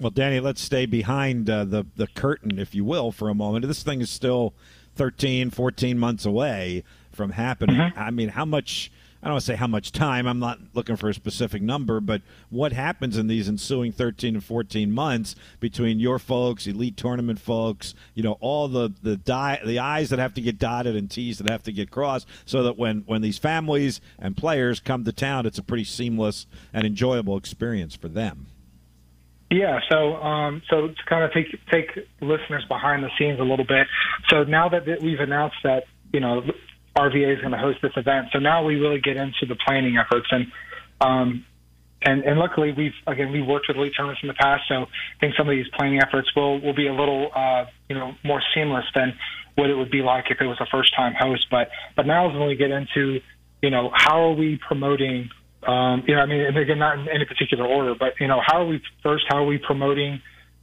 Well, 0.00 0.10
Danny, 0.10 0.38
let's 0.38 0.60
stay 0.60 0.86
behind 0.86 1.50
uh, 1.50 1.64
the 1.64 1.86
the 1.96 2.06
curtain, 2.06 2.58
if 2.58 2.74
you 2.74 2.84
will, 2.84 3.10
for 3.10 3.28
a 3.28 3.34
moment. 3.34 3.66
This 3.66 3.82
thing 3.82 4.00
is 4.00 4.10
still 4.10 4.54
13, 4.94 5.50
14 5.50 5.98
months 5.98 6.24
away 6.24 6.84
from 7.10 7.30
happening. 7.30 7.76
Mm-hmm. 7.76 7.98
I 7.98 8.10
mean, 8.10 8.28
how 8.30 8.44
much? 8.44 8.92
I 9.20 9.26
don't 9.26 9.34
want 9.34 9.42
to 9.42 9.46
say 9.46 9.56
how 9.56 9.66
much 9.66 9.90
time. 9.90 10.28
I'm 10.28 10.38
not 10.38 10.60
looking 10.74 10.94
for 10.94 11.08
a 11.08 11.14
specific 11.14 11.60
number, 11.60 11.98
but 11.98 12.22
what 12.50 12.72
happens 12.72 13.16
in 13.16 13.26
these 13.26 13.48
ensuing 13.48 13.90
13 13.90 14.36
and 14.36 14.44
14 14.44 14.92
months 14.92 15.34
between 15.58 15.98
your 15.98 16.20
folks, 16.20 16.68
elite 16.68 16.96
tournament 16.96 17.40
folks, 17.40 17.96
you 18.14 18.22
know, 18.22 18.38
all 18.40 18.68
the 18.68 18.92
the 19.02 19.16
die, 19.16 19.60
the 19.66 19.80
I's 19.80 20.10
that 20.10 20.20
have 20.20 20.34
to 20.34 20.40
get 20.40 20.60
dotted 20.60 20.94
and 20.94 21.10
T's 21.10 21.38
that 21.38 21.50
have 21.50 21.64
to 21.64 21.72
get 21.72 21.90
crossed, 21.90 22.28
so 22.44 22.62
that 22.62 22.78
when 22.78 23.02
when 23.06 23.20
these 23.20 23.38
families 23.38 24.00
and 24.20 24.36
players 24.36 24.78
come 24.78 25.04
to 25.04 25.12
town, 25.12 25.46
it's 25.46 25.58
a 25.58 25.64
pretty 25.64 25.84
seamless 25.84 26.46
and 26.72 26.86
enjoyable 26.86 27.36
experience 27.36 27.96
for 27.96 28.06
them. 28.06 28.46
Yeah, 29.50 29.80
so 29.90 30.16
um, 30.16 30.62
so 30.68 30.88
to 30.88 31.04
kind 31.08 31.24
of 31.24 31.32
take 31.32 31.46
take 31.70 32.06
listeners 32.20 32.64
behind 32.68 33.02
the 33.02 33.10
scenes 33.18 33.40
a 33.40 33.44
little 33.44 33.64
bit. 33.64 33.86
So 34.28 34.44
now 34.44 34.68
that 34.68 34.84
we've 35.02 35.20
announced 35.20 35.56
that 35.64 35.84
you 36.12 36.20
know 36.20 36.42
RVA 36.96 37.34
is 37.34 37.40
going 37.40 37.52
to 37.52 37.58
host 37.58 37.78
this 37.80 37.92
event, 37.96 38.28
so 38.32 38.38
now 38.38 38.64
we 38.64 38.76
really 38.76 39.00
get 39.00 39.16
into 39.16 39.46
the 39.46 39.56
planning 39.56 39.96
efforts 39.96 40.26
and 40.30 40.52
um, 41.00 41.44
and 42.02 42.22
and 42.24 42.38
luckily 42.38 42.72
we've 42.72 42.94
again 43.06 43.32
we've 43.32 43.46
worked 43.46 43.66
with 43.68 43.76
elite 43.76 43.92
tournaments 43.96 44.20
in 44.22 44.28
the 44.28 44.34
past, 44.34 44.64
so 44.68 44.82
I 44.82 44.86
think 45.20 45.34
some 45.36 45.48
of 45.48 45.56
these 45.56 45.66
planning 45.76 46.00
efforts 46.00 46.28
will 46.36 46.60
will 46.60 46.74
be 46.74 46.86
a 46.86 46.94
little 46.94 47.30
uh, 47.34 47.64
you 47.88 47.96
know 47.96 48.14
more 48.24 48.42
seamless 48.54 48.84
than 48.94 49.14
what 49.54 49.70
it 49.70 49.74
would 49.74 49.90
be 49.90 50.02
like 50.02 50.26
if 50.30 50.40
it 50.40 50.46
was 50.46 50.58
a 50.60 50.66
first 50.66 50.94
time 50.94 51.14
host. 51.18 51.46
But 51.50 51.70
but 51.96 52.06
now 52.06 52.28
when 52.28 52.46
we 52.46 52.54
get 52.54 52.70
into 52.70 53.20
you 53.62 53.70
know 53.70 53.90
how 53.94 54.28
are 54.28 54.34
we 54.34 54.58
promoting 54.58 55.30
um, 55.66 56.04
you 56.06 56.14
know, 56.14 56.20
I 56.20 56.26
mean, 56.26 56.40
and 56.40 56.56
again, 56.56 56.78
not 56.78 56.98
in 56.98 57.08
any 57.08 57.24
particular 57.24 57.66
order, 57.66 57.94
but 57.98 58.14
you 58.20 58.28
know, 58.28 58.40
how 58.44 58.62
are 58.62 58.66
we 58.66 58.80
first? 59.02 59.24
How 59.28 59.38
are 59.38 59.46
we 59.46 59.58
promoting 59.58 60.20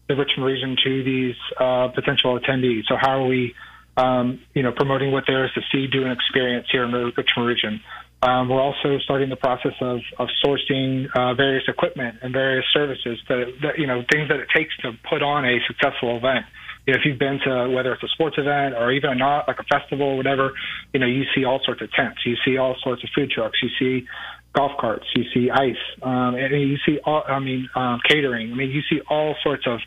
the 0.08 0.16
Richmond 0.16 0.46
region 0.46 0.78
to 0.84 1.04
these 1.04 1.36
uh, 1.60 1.90
potential 1.94 2.40
attendees? 2.40 2.84
So 2.88 2.96
how 3.00 3.24
are 3.24 3.28
we, 3.28 3.54
um, 3.98 4.40
you 4.54 4.64
know, 4.64 4.72
promoting 4.72 5.12
what 5.12 5.26
there 5.28 5.46
is 5.46 5.52
to 5.54 5.62
see, 5.72 5.88
do, 5.88 6.04
and 6.04 6.12
experience 6.12 6.68
here 6.72 6.86
in 6.86 6.92
the 6.92 7.12
Richmond 7.18 7.48
region? 7.48 7.82
Um, 8.22 8.50
we're 8.50 8.62
also 8.62 8.98
starting 9.04 9.30
the 9.30 9.36
process 9.36 9.74
of, 9.82 10.00
of 10.18 10.30
sourcing 10.44 11.06
uh, 11.16 11.34
various 11.36 11.64
equipment 11.68 12.18
and 12.22 12.34
various 12.34 12.66
services 12.74 13.20
that, 13.28 13.46
that, 13.62 13.78
you 13.78 13.88
know, 13.88 14.04
things 14.12 14.30
that 14.30 14.40
it 14.40 14.48
takes 14.56 14.76
to 14.78 14.94
put 15.10 15.22
on 15.22 15.46
a 15.46 15.60
successful 15.68 16.18
event. 16.18 16.46
You 16.88 16.94
know, 16.94 17.00
if 17.00 17.06
you've 17.06 17.20
been 17.20 17.40
to 17.46 17.70
whether 17.70 17.94
it's 17.94 18.04
a 18.04 18.08
sports 18.08 18.38
event 18.38 18.74
or 18.76 18.92
even 18.92 19.18
not 19.18 19.48
like 19.48 19.58
a 19.60 19.64
festival 19.64 20.08
or 20.08 20.18
whatever, 20.18 20.54
you 20.94 21.00
know, 21.00 21.08
you 21.08 21.24
see 21.36 21.44
all 21.44 21.60
sorts 21.66 21.82
of 21.82 21.92
tents, 21.92 22.20
you 22.26 22.36
see 22.46 22.58
all 22.58 22.76
sorts 22.82 23.04
of 23.04 23.10
food 23.14 23.30
trucks, 23.32 23.60
you 23.62 23.70
see 23.78 24.08
golf 24.56 24.72
carts, 24.80 25.06
you 25.16 25.24
see 25.34 25.50
ice, 25.50 25.76
um, 26.02 26.36
and 26.36 26.52
you 26.54 26.78
see 26.86 26.98
all, 27.06 27.24
I 27.28 27.40
mean, 27.40 27.68
um, 27.76 28.00
catering. 28.08 28.52
I 28.52 28.56
mean, 28.56 28.72
you 28.72 28.82
see 28.90 29.02
all 29.10 29.36
sorts 29.44 29.66
of, 29.68 29.80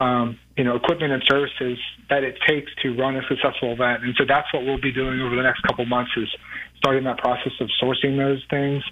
um, 0.00 0.38
you 0.56 0.64
know, 0.64 0.76
equipment 0.76 1.12
and 1.12 1.22
services 1.28 1.78
that 2.08 2.22
it 2.22 2.36
takes 2.46 2.70
to 2.82 2.96
run 2.96 3.16
a 3.16 3.22
successful 3.28 3.72
event. 3.72 4.04
And 4.04 4.14
so 4.16 4.24
that's 4.28 4.52
what 4.52 4.64
we'll 4.64 4.80
be 4.80 4.92
doing 4.92 5.20
over 5.20 5.36
the 5.36 5.42
next 5.42 5.62
couple 5.62 5.84
months 5.86 6.10
is 6.16 6.28
starting 6.76 7.04
that 7.04 7.18
process 7.18 7.52
of 7.60 7.68
sourcing 7.82 8.16
those 8.16 8.44
things. 8.50 8.82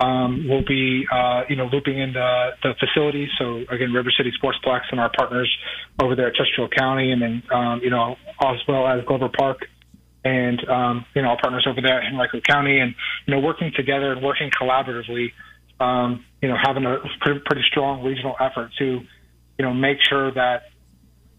Um, 0.00 0.46
we'll 0.48 0.64
be, 0.64 1.04
uh, 1.12 1.42
you 1.48 1.56
know, 1.56 1.68
looping 1.70 1.98
in 1.98 2.14
the, 2.14 2.50
the 2.62 2.74
facilities. 2.80 3.28
So 3.38 3.64
again, 3.70 3.92
River 3.92 4.10
City 4.16 4.32
Sportsplex 4.42 4.80
and 4.90 5.00
our 5.00 5.10
partners 5.16 5.50
over 6.02 6.16
there 6.16 6.28
at 6.28 6.34
Chesterfield 6.34 6.72
County, 6.74 7.12
and 7.12 7.20
then, 7.20 7.42
um, 7.52 7.80
you 7.82 7.90
know, 7.90 8.16
as 8.42 8.56
well 8.66 8.86
as 8.86 9.04
Glover 9.04 9.28
Park 9.28 9.66
and 10.24 10.68
um, 10.68 11.04
you 11.14 11.22
know 11.22 11.28
our 11.28 11.38
partners 11.40 11.66
over 11.68 11.80
there 11.80 12.00
in 12.00 12.14
Henrico 12.14 12.40
County, 12.40 12.78
and 12.78 12.94
you 13.26 13.34
know 13.34 13.40
working 13.40 13.72
together 13.74 14.12
and 14.12 14.22
working 14.22 14.50
collaboratively. 14.50 15.32
Um, 15.80 16.26
you 16.42 16.48
know, 16.48 16.56
having 16.62 16.84
a 16.84 16.98
pretty, 17.20 17.40
pretty 17.46 17.62
strong 17.70 18.04
regional 18.04 18.36
effort 18.38 18.70
to 18.78 18.84
you 18.84 19.64
know 19.64 19.72
make 19.72 19.98
sure 20.08 20.30
that 20.32 20.64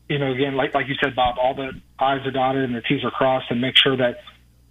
you 0.10 0.18
know 0.18 0.32
again 0.32 0.56
like 0.56 0.74
like 0.74 0.88
you 0.88 0.96
said, 1.02 1.16
Bob, 1.16 1.36
all 1.40 1.54
the 1.54 1.72
I's 2.00 2.26
are 2.26 2.32
dotted 2.32 2.64
and 2.64 2.76
the 2.76 2.82
T's 2.82 3.04
are 3.04 3.12
crossed, 3.12 3.52
and 3.52 3.62
make 3.62 3.76
sure 3.78 3.96
that 3.98 4.18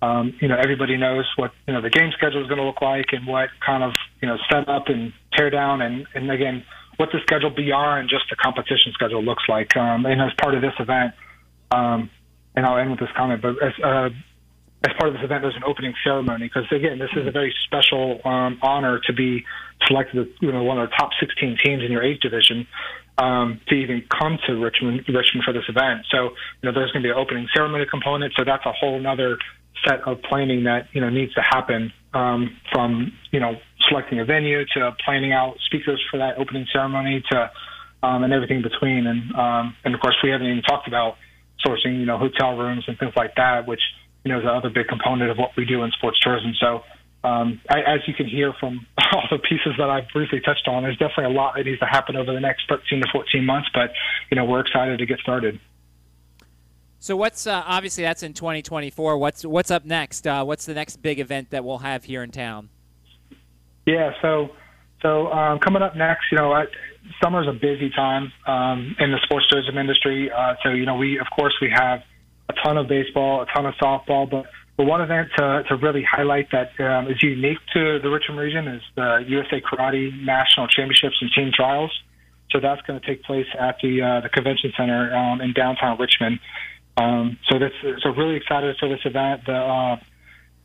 um, 0.03 0.35
you 0.41 0.49
know 0.49 0.57
everybody 0.57 0.97
knows 0.97 1.27
what 1.37 1.53
you 1.69 1.75
know 1.75 1.81
the 1.81 1.91
game 1.91 2.11
schedule 2.17 2.43
is 2.43 2.49
going 2.49 2.59
to 2.59 2.67
look 2.67 2.83
like 2.83 3.07
and 3.13 3.27
what 3.27 3.51
kind 3.65 3.85
of 3.85 3.93
you 4.21 4.29
know 4.29 4.37
set 4.51 4.69
up 4.69 4.89
and 4.89 5.13
tear 5.35 5.51
down 5.51 5.83
and 5.83 6.07
and 6.15 6.31
again 6.31 6.65
what 6.97 7.11
the 7.13 7.19
schedule 7.23 7.49
beyond 7.49 8.11
just 8.11 8.25
the 8.29 8.37
competition 8.37 8.93
schedule 8.93 9.25
looks 9.25 9.45
like. 9.49 9.75
Um, 9.75 10.05
and 10.05 10.21
as 10.21 10.33
part 10.39 10.55
of 10.55 10.61
this 10.61 10.75
event, 10.79 11.15
um, 11.71 12.11
and 12.55 12.67
I'll 12.67 12.79
end 12.79 12.91
with 12.91 13.01
this 13.01 13.11
comment, 13.17 13.43
but 13.43 13.63
as, 13.63 13.73
uh, 13.83 14.11
as 14.83 14.93
part 14.99 15.09
of 15.09 15.15
this 15.15 15.25
event, 15.25 15.43
there's 15.43 15.57
an 15.57 15.65
opening 15.65 15.95
ceremony 16.03 16.47
because 16.47 16.71
again, 16.73 16.99
this 16.99 17.11
is 17.15 17.27
a 17.27 17.31
very 17.31 17.55
special 17.65 18.21
um, 18.25 18.59
honor 18.63 19.01
to 19.07 19.13
be 19.13 19.45
selected, 19.87 20.29
you 20.41 20.53
know 20.53 20.63
one 20.63 20.79
of 20.79 20.89
the 20.89 20.97
top 20.97 21.11
16 21.21 21.59
teams 21.63 21.83
in 21.83 21.93
your 21.93 22.03
age 22.03 22.21
division 22.21 22.67
um, 23.19 23.61
to 23.69 23.75
even 23.75 24.03
come 24.09 24.39
to 24.47 24.55
Richmond, 24.55 25.05
Richmond 25.09 25.45
for 25.45 25.53
this 25.53 25.65
event. 25.69 26.07
So 26.11 26.31
you 26.63 26.65
know 26.65 26.73
there's 26.73 26.93
going 26.93 27.03
to 27.03 27.07
be 27.07 27.11
an 27.11 27.19
opening 27.19 27.47
ceremony 27.55 27.87
component, 27.91 28.33
so 28.37 28.45
that's 28.45 28.65
a 28.65 28.73
whole 28.73 29.07
other 29.07 29.39
set 29.87 30.01
of 30.07 30.23
planning 30.23 30.65
that 30.65 30.89
you 30.93 31.01
know 31.01 31.11
needs 31.11 31.35
to 31.35 31.43
happen 31.43 31.93
um, 32.15 32.57
from 32.73 33.13
you 33.33 33.41
know 33.41 33.57
selecting 33.89 34.21
a 34.21 34.25
venue 34.25 34.65
to 34.75 34.97
planning 35.05 35.33
out 35.33 35.57
speakers 35.67 36.03
for 36.11 36.19
that 36.19 36.39
opening 36.39 36.67
ceremony 36.73 37.23
to 37.31 37.51
um, 38.03 38.25
and 38.25 38.33
everything 38.33 38.63
between. 38.63 39.07
And 39.07 39.35
um, 39.35 39.77
and 39.85 39.95
of 39.95 40.01
course, 40.01 40.17
we 40.23 40.31
haven't 40.31 40.47
even 40.47 40.63
talked 40.63 40.89
about 40.89 41.17
sourcing, 41.65 41.99
you 41.99 42.07
know, 42.07 42.19
hotel 42.19 42.57
rooms 42.57 42.85
and 42.87 42.99
things 42.99 43.13
like 43.17 43.35
that, 43.37 43.67
which 43.67 43.81
you 44.25 44.33
know 44.33 44.39
is 44.39 44.45
another 44.45 44.71
big 44.71 44.89
component 44.89 45.31
of 45.31 45.39
what 45.39 45.51
we 45.57 45.65
do 45.65 45.83
in 45.83 45.91
sports 45.93 46.19
tourism. 46.21 46.53
So, 46.61 46.83
um, 47.25 47.61
I, 47.69 47.81
as 47.81 48.01
you 48.07 48.15
can 48.15 48.27
hear 48.27 48.53
from 48.59 48.87
all 49.13 49.25
the 49.31 49.39
pieces 49.39 49.75
that 49.79 49.91
I've 49.91 50.09
briefly 50.13 50.41
touched 50.41 50.69
on. 50.69 50.83
There's 50.83 50.99
definitely 50.99 51.35
a 51.35 51.37
lot 51.37 51.55
that 51.57 51.65
needs 51.65 51.81
to 51.81 51.87
happen 51.87 52.17
over 52.17 52.33
the 52.33 52.41
next 52.41 52.69
13 52.69 53.03
to 53.03 53.09
14 53.13 53.45
months, 53.45 53.69
but 53.75 53.93
you 54.31 54.37
know 54.37 54.45
we're 54.45 54.61
excited 54.61 54.99
to 54.99 55.07
get 55.07 55.19
started. 55.21 55.61
So 56.99 57.17
what's 57.17 57.47
uh, 57.47 57.63
obviously 57.67 58.05
that's 58.05 58.23
in 58.23 58.35
2024. 58.35 59.17
What's 59.17 59.45
what's 59.45 59.71
up 59.71 59.85
next? 59.85 60.27
Uh, 60.27 60.45
what's 60.45 60.67
the 60.67 60.75
next 60.75 60.97
big 60.99 61.19
event 61.19 61.51
that 61.51 61.65
we'll 61.65 61.79
have 61.79 62.05
here 62.05 62.23
in 62.23 62.31
town? 62.31 62.69
Yeah, 63.87 64.13
so 64.21 64.51
so 65.03 65.33
um, 65.33 65.59
coming 65.59 65.83
up 65.83 65.97
next, 65.97 66.25
you 66.31 66.39
know, 66.39 66.53
I, 66.53 66.67
summer's 67.23 67.49
a 67.49 67.53
busy 67.53 67.91
time 67.91 68.33
um, 68.47 68.97
in 68.99 69.11
the 69.11 69.19
sports 69.25 69.47
tourism 69.49 69.79
industry. 69.79 70.31
Uh, 70.31 70.55
so 70.63 70.71
you 70.71 70.87
know, 70.87 70.97
we 70.97 71.19
of 71.19 71.27
course 71.35 71.55
we 71.61 71.71
have 71.75 72.01
a 72.49 72.55
ton 72.65 72.77
of 72.77 72.89
baseball, 72.89 73.43
a 73.43 73.47
ton 73.47 73.67
of 73.67 73.75
softball, 73.75 74.31
but 74.31 74.47
but 74.77 74.87
one 74.87 75.03
event 75.03 75.29
to, 75.37 75.63
to 75.69 75.77
really 75.77 76.03
highlight 76.03 76.49
that 76.53 76.73
um, 76.81 77.07
is 77.07 77.23
unique 77.23 77.59
to 77.75 77.99
the 78.03 78.09
Richmond 78.09 78.41
region 78.41 78.67
is 78.67 78.83
the 78.97 79.25
USA 79.29 79.61
Karate 79.61 80.09
National 80.25 80.69
Championships 80.69 81.17
and 81.21 81.31
Team 81.37 81.51
Trials. 81.55 81.93
So 82.51 82.61
that's 82.61 82.81
going 82.83 82.99
to 82.99 83.07
take 83.07 83.23
place 83.25 83.47
at 83.59 83.77
the 83.83 84.01
uh, 84.01 84.21
the 84.23 84.31
convention 84.31 84.73
center 84.77 85.15
um, 85.15 85.41
in 85.41 85.53
downtown 85.53 85.99
Richmond. 85.99 86.41
Um, 86.97 87.39
so 87.51 87.59
that's 87.59 87.75
so 88.03 88.11
really 88.11 88.37
excited 88.37 88.75
for 88.81 88.89
this 88.89 89.01
event. 89.05 89.43
The 89.47 89.53
uh, 89.53 89.97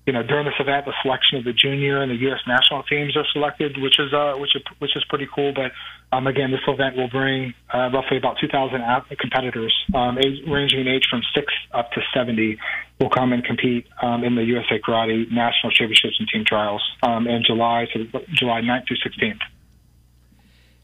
you 0.05 0.13
know 0.13 0.23
during 0.23 0.45
this 0.45 0.55
event, 0.59 0.85
the 0.85 0.93
selection 1.01 1.39
of 1.39 1.45
the 1.45 1.53
junior 1.53 2.01
and 2.01 2.11
the 2.11 2.15
U.S. 2.29 2.39
national 2.47 2.83
teams 2.83 3.17
are 3.17 3.25
selected, 3.33 3.77
which 3.81 3.99
is 3.99 4.13
uh, 4.13 4.33
which 4.37 4.55
is 4.55 4.61
which 4.79 4.95
is 4.95 5.03
pretty 5.09 5.27
cool. 5.33 5.53
But 5.53 5.71
um, 6.15 6.27
again, 6.27 6.51
this 6.51 6.61
event 6.67 6.95
will 6.95 7.09
bring 7.09 7.53
uh, 7.73 7.89
roughly 7.91 8.17
about 8.17 8.37
2,000 8.39 8.81
competitors, 9.19 9.73
um, 9.93 10.17
age, 10.17 10.43
ranging 10.47 10.81
in 10.81 10.87
age 10.87 11.05
from 11.09 11.21
six 11.33 11.51
up 11.73 11.91
to 11.93 12.01
70, 12.13 12.57
will 12.99 13.09
come 13.09 13.33
and 13.33 13.43
compete 13.43 13.87
um, 14.01 14.23
in 14.23 14.35
the 14.35 14.43
USA 14.43 14.79
Karate 14.79 15.29
National 15.31 15.71
Championships 15.71 16.15
and 16.19 16.27
Team 16.29 16.43
Trials 16.45 16.83
um, 17.03 17.27
in 17.27 17.43
July, 17.45 17.87
so 17.93 18.19
July 18.33 18.61
9th 18.61 18.87
through 18.87 18.97
16th. 18.97 19.41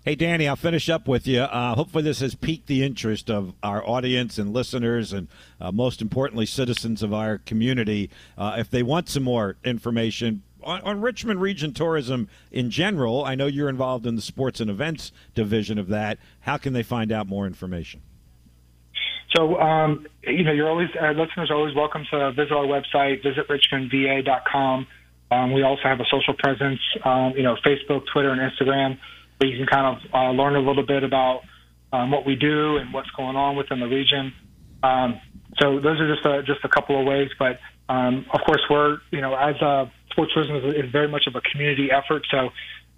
Hey, 0.03 0.15
Danny, 0.15 0.47
I'll 0.47 0.55
finish 0.55 0.89
up 0.89 1.07
with 1.07 1.27
you. 1.27 1.41
Uh, 1.41 1.75
hopefully, 1.75 2.03
this 2.03 2.21
has 2.21 2.33
piqued 2.33 2.65
the 2.65 2.83
interest 2.83 3.29
of 3.29 3.53
our 3.61 3.87
audience 3.87 4.39
and 4.39 4.51
listeners, 4.51 5.13
and 5.13 5.27
uh, 5.59 5.71
most 5.71 6.01
importantly, 6.01 6.47
citizens 6.47 7.03
of 7.03 7.13
our 7.13 7.37
community. 7.37 8.09
Uh, 8.35 8.55
if 8.57 8.67
they 8.67 8.81
want 8.81 9.09
some 9.09 9.21
more 9.21 9.57
information 9.63 10.41
on, 10.63 10.81
on, 10.81 11.01
Richmond 11.01 11.39
Region 11.39 11.71
Tourism 11.71 12.29
in 12.51 12.71
general, 12.71 13.23
I 13.23 13.35
know 13.35 13.45
you're 13.45 13.69
involved 13.69 14.07
in 14.07 14.15
the 14.15 14.23
sports 14.23 14.59
and 14.59 14.71
events 14.71 15.11
division 15.35 15.77
of 15.77 15.89
that. 15.89 16.17
How 16.39 16.57
can 16.57 16.73
they 16.73 16.83
find 16.83 17.11
out 17.11 17.27
more 17.27 17.45
information? 17.45 18.01
So, 19.35 19.59
um, 19.59 20.07
you 20.23 20.43
know, 20.43 20.51
you're 20.51 20.69
always 20.69 20.89
uh, 20.99 21.11
listeners 21.11 21.51
are 21.51 21.55
always 21.55 21.75
welcome 21.75 22.07
to 22.09 22.31
visit 22.31 22.53
our 22.53 22.65
website, 22.65 23.21
visit 23.21 23.47
richmondva.com. 23.47 24.87
Um, 25.29 25.53
we 25.53 25.61
also 25.61 25.83
have 25.83 25.99
a 25.99 26.05
social 26.09 26.33
presence, 26.33 26.79
um, 27.05 27.33
you 27.37 27.43
know, 27.43 27.55
Facebook, 27.63 28.05
Twitter, 28.11 28.31
and 28.31 28.41
Instagram 28.41 28.97
where 29.41 29.49
you 29.49 29.57
can 29.57 29.65
kind 29.65 29.97
of 29.97 30.13
uh, 30.13 30.31
learn 30.31 30.55
a 30.55 30.59
little 30.59 30.85
bit 30.85 31.03
about 31.03 31.41
um, 31.91 32.11
what 32.11 32.25
we 32.25 32.35
do 32.35 32.77
and 32.77 32.93
what's 32.93 33.09
going 33.11 33.35
on 33.35 33.55
within 33.55 33.79
the 33.79 33.87
region. 33.87 34.33
Um, 34.83 35.19
so 35.59 35.79
those 35.79 35.99
are 35.99 36.13
just 36.13 36.25
a, 36.25 36.43
just 36.43 36.63
a 36.63 36.69
couple 36.69 36.99
of 36.99 37.05
ways. 37.05 37.29
But 37.39 37.59
um, 37.89 38.25
of 38.33 38.41
course, 38.45 38.61
we're 38.69 38.99
you 39.09 39.21
know 39.21 39.35
as 39.35 39.55
a 39.61 39.91
sports 40.11 40.33
tourism 40.33 40.57
is, 40.57 40.85
is 40.85 40.91
very 40.91 41.07
much 41.07 41.25
of 41.27 41.35
a 41.35 41.41
community 41.41 41.89
effort. 41.91 42.23
So 42.29 42.49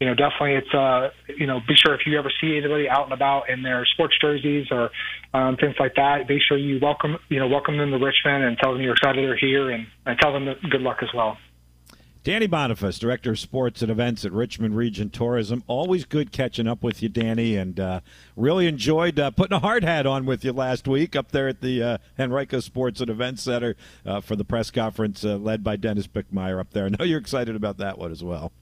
you 0.01 0.07
know 0.07 0.15
definitely 0.15 0.55
it's 0.55 0.73
uh, 0.73 1.09
you 1.29 1.47
know 1.47 1.61
be 1.65 1.75
sure 1.75 1.95
if 1.95 2.01
you 2.05 2.19
ever 2.19 2.31
see 2.41 2.57
anybody 2.57 2.89
out 2.89 3.05
and 3.05 3.13
about 3.13 3.49
in 3.49 3.63
their 3.63 3.85
sports 3.85 4.15
jerseys 4.19 4.67
or 4.69 4.91
um, 5.33 5.55
things 5.55 5.75
like 5.79 5.95
that, 5.95 6.27
be 6.27 6.39
sure 6.45 6.57
you 6.57 6.79
welcome 6.81 7.17
you 7.29 7.39
know 7.39 7.47
welcome 7.47 7.77
them 7.77 7.91
to 7.91 7.97
Richmond 7.97 8.43
and 8.43 8.57
tell 8.57 8.73
them 8.73 8.81
you're 8.81 8.93
excited 8.93 9.23
they're 9.23 9.37
here 9.37 9.71
and, 9.71 9.87
and 10.05 10.19
tell 10.19 10.33
them 10.33 10.45
good 10.69 10.81
luck 10.81 10.97
as 11.01 11.09
well. 11.15 11.37
Danny 12.23 12.47
Bonifas, 12.47 12.99
Director 12.99 13.31
of 13.31 13.39
Sports 13.39 13.81
and 13.81 13.91
Events 13.91 14.23
at 14.23 14.31
Richmond 14.31 14.77
Region 14.77 15.09
Tourism. 15.09 15.61
Always 15.67 16.05
good 16.05 16.31
catching 16.31 16.69
up 16.69 16.81
with 16.81 17.03
you, 17.03 17.09
Danny, 17.09 17.57
and 17.57 17.77
uh, 17.77 17.99
really 18.37 18.65
enjoyed 18.65 19.19
uh, 19.19 19.31
putting 19.31 19.57
a 19.57 19.59
hard 19.59 19.83
hat 19.83 20.05
on 20.05 20.25
with 20.25 20.45
you 20.45 20.53
last 20.53 20.87
week 20.87 21.17
up 21.17 21.31
there 21.31 21.49
at 21.49 21.59
the 21.59 21.83
uh, 21.83 21.97
Henrico 22.17 22.61
Sports 22.61 23.01
and 23.01 23.09
Events 23.09 23.43
Center 23.43 23.75
uh, 24.05 24.21
for 24.21 24.37
the 24.37 24.45
press 24.45 24.71
conference 24.71 25.25
uh, 25.25 25.35
led 25.35 25.65
by 25.65 25.75
Dennis 25.75 26.07
Bickmeier 26.07 26.61
up 26.61 26.71
there. 26.71 26.85
I 26.85 26.89
know 26.97 27.03
you're 27.03 27.19
excited 27.19 27.57
about 27.57 27.77
that 27.79 27.97
one 27.97 28.13
as 28.13 28.23
well. 28.23 28.53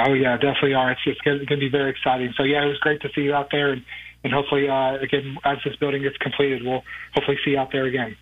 Oh, 0.00 0.12
yeah, 0.12 0.36
definitely 0.36 0.74
are. 0.74 0.90
It's, 0.90 1.00
it's 1.06 1.20
going 1.20 1.46
to 1.46 1.56
be 1.56 1.70
very 1.70 1.90
exciting. 1.90 2.34
So, 2.36 2.42
yeah, 2.42 2.64
it 2.64 2.68
was 2.68 2.78
great 2.78 3.00
to 3.02 3.08
see 3.14 3.20
you 3.20 3.34
out 3.34 3.50
there, 3.52 3.70
and, 3.70 3.84
and 4.24 4.32
hopefully, 4.32 4.68
uh, 4.68 4.96
again, 4.96 5.38
as 5.44 5.58
this 5.64 5.76
building 5.76 6.02
gets 6.02 6.16
completed, 6.16 6.64
we'll 6.64 6.82
hopefully 7.14 7.38
see 7.44 7.52
you 7.52 7.58
out 7.58 7.70
there 7.70 7.84
again. 7.84 8.16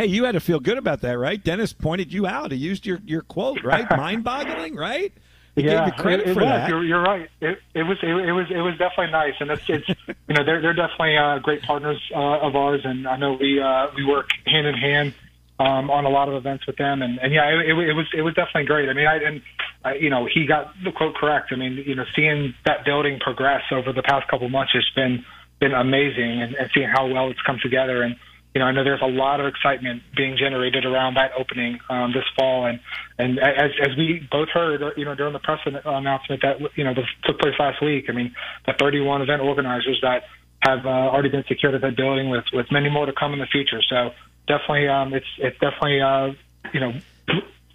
Hey, 0.00 0.06
you 0.06 0.24
had 0.24 0.32
to 0.32 0.40
feel 0.40 0.60
good 0.60 0.78
about 0.78 1.02
that, 1.02 1.18
right? 1.18 1.44
Dennis 1.44 1.74
pointed 1.74 2.10
you 2.10 2.26
out. 2.26 2.52
He 2.52 2.56
used 2.56 2.86
your, 2.86 3.00
your 3.04 3.20
quote, 3.20 3.62
right? 3.62 3.84
Mind-boggling, 3.98 4.74
right? 4.74 5.12
He 5.54 5.62
yeah, 5.62 5.84
gave 5.84 5.86
you 5.88 6.02
credit 6.02 6.20
it, 6.26 6.30
it 6.30 6.32
for 6.32 6.40
was. 6.40 6.48
that. 6.48 6.68
You're, 6.70 6.82
you're 6.82 7.02
right. 7.02 7.28
It, 7.42 7.58
it 7.74 7.82
was 7.82 7.98
it, 8.02 8.08
it, 8.08 8.32
was 8.32 8.46
it 8.50 8.62
was 8.62 8.78
definitely 8.78 9.12
nice, 9.12 9.34
and 9.40 9.50
it's, 9.50 9.62
it's 9.68 9.88
you 10.08 10.34
know 10.34 10.42
they're 10.42 10.62
they're 10.62 10.72
definitely 10.72 11.18
uh, 11.18 11.40
great 11.40 11.60
partners 11.60 12.00
uh, 12.16 12.38
of 12.38 12.56
ours, 12.56 12.80
and 12.84 13.06
I 13.06 13.18
know 13.18 13.36
we 13.38 13.60
uh, 13.60 13.88
we 13.94 14.06
work 14.06 14.30
hand 14.46 14.66
in 14.66 14.74
hand 14.74 15.12
um, 15.58 15.90
on 15.90 16.06
a 16.06 16.08
lot 16.08 16.30
of 16.30 16.34
events 16.34 16.66
with 16.66 16.76
them, 16.76 17.02
and, 17.02 17.18
and 17.18 17.34
yeah, 17.34 17.50
it, 17.50 17.68
it, 17.68 17.92
was 17.92 18.06
it 18.16 18.22
was 18.22 18.32
definitely 18.32 18.64
great. 18.64 18.88
I 18.88 18.94
mean, 18.94 19.06
I 19.06 19.16
and 19.16 19.42
I, 19.84 19.94
you 19.96 20.08
know 20.08 20.26
he 20.32 20.46
got 20.46 20.72
the 20.82 20.92
quote 20.92 21.14
correct. 21.14 21.52
I 21.52 21.56
mean, 21.56 21.74
you 21.84 21.94
know, 21.94 22.04
seeing 22.16 22.54
that 22.64 22.86
building 22.86 23.18
progress 23.20 23.64
over 23.70 23.92
the 23.92 24.02
past 24.02 24.28
couple 24.28 24.48
months 24.48 24.72
has 24.72 24.88
been 24.96 25.26
been 25.60 25.74
amazing, 25.74 26.40
and, 26.40 26.54
and 26.54 26.70
seeing 26.72 26.88
how 26.88 27.06
well 27.06 27.28
it's 27.30 27.42
come 27.42 27.58
together, 27.62 28.00
and 28.02 28.16
you 28.54 28.58
know, 28.58 28.66
I 28.66 28.72
know 28.72 28.82
there's 28.82 29.02
a 29.02 29.06
lot 29.06 29.38
of 29.38 29.46
excitement 29.46 30.02
being 30.16 30.36
generated 30.36 30.84
around 30.84 31.14
that 31.14 31.30
opening 31.38 31.78
um, 31.88 32.12
this 32.12 32.24
fall, 32.36 32.66
and 32.66 32.80
and 33.16 33.38
as 33.38 33.70
as 33.80 33.96
we 33.96 34.26
both 34.30 34.48
heard, 34.48 34.82
you 34.96 35.04
know, 35.04 35.14
during 35.14 35.32
the 35.32 35.38
press 35.38 35.60
announcement 35.66 36.42
that 36.42 36.56
you 36.74 36.82
know 36.82 36.92
took 37.24 37.38
place 37.38 37.54
last 37.58 37.80
week. 37.80 38.06
I 38.08 38.12
mean, 38.12 38.34
the 38.66 38.74
31 38.78 39.22
event 39.22 39.42
organizers 39.42 40.00
that 40.02 40.24
have 40.62 40.84
uh, 40.84 40.88
already 40.88 41.28
been 41.28 41.44
secured 41.46 41.74
at 41.74 41.80
that 41.82 41.96
building, 41.96 42.28
with 42.28 42.44
with 42.52 42.66
many 42.72 42.90
more 42.90 43.06
to 43.06 43.12
come 43.12 43.32
in 43.32 43.38
the 43.38 43.46
future. 43.46 43.80
So 43.88 44.10
definitely, 44.48 44.88
um, 44.88 45.14
it's 45.14 45.30
it's 45.38 45.58
definitely 45.58 46.00
uh, 46.00 46.32
you 46.74 46.80
know. 46.80 46.92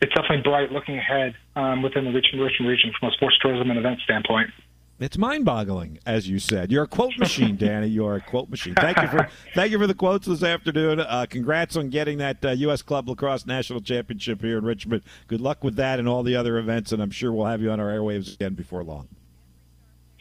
It's 0.01 0.13
definitely 0.13 0.41
bright 0.43 0.73
looking 0.73 0.97
ahead 0.97 1.35
um, 1.55 1.81
within 1.81 2.03
the 2.03 2.11
Richmond, 2.11 2.67
region 2.67 2.91
from 2.99 3.09
a 3.09 3.11
sports 3.13 3.37
tourism 3.41 3.69
and 3.71 3.79
event 3.79 4.01
standpoint. 4.03 4.49
It's 4.97 5.17
mind-boggling, 5.17 5.99
as 6.05 6.29
you 6.29 6.39
said. 6.39 6.71
You're 6.71 6.83
a 6.83 6.87
quote 6.87 7.17
machine, 7.17 7.57
Danny. 7.57 7.87
You 7.87 8.05
are 8.05 8.15
a 8.15 8.21
quote 8.21 8.49
machine. 8.49 8.75
Thank 8.75 9.01
you 9.01 9.09
for 9.09 9.27
thank 9.53 9.71
you 9.71 9.77
for 9.77 9.87
the 9.87 9.93
quotes 9.93 10.25
this 10.25 10.41
afternoon. 10.41 11.01
Uh, 11.01 11.25
congrats 11.29 11.75
on 11.75 11.89
getting 11.89 12.17
that 12.19 12.43
uh, 12.45 12.51
U.S. 12.51 12.81
Club 12.81 13.09
Lacrosse 13.09 13.45
National 13.45 13.81
Championship 13.81 14.41
here 14.41 14.57
in 14.57 14.63
Richmond. 14.63 15.03
Good 15.27 15.41
luck 15.41 15.65
with 15.65 15.75
that 15.75 15.99
and 15.99 16.07
all 16.07 16.23
the 16.23 16.37
other 16.37 16.57
events, 16.57 16.93
and 16.93 17.01
I'm 17.01 17.11
sure 17.11 17.33
we'll 17.33 17.45
have 17.45 17.61
you 17.61 17.71
on 17.71 17.81
our 17.81 17.89
airwaves 17.89 18.33
again 18.33 18.53
before 18.53 18.85
long. 18.85 19.09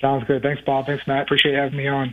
Sounds 0.00 0.24
good. 0.26 0.42
Thanks, 0.42 0.60
Bob. 0.66 0.86
Thanks, 0.86 1.06
Matt. 1.06 1.22
Appreciate 1.22 1.54
having 1.54 1.78
me 1.78 1.86
on. 1.86 2.12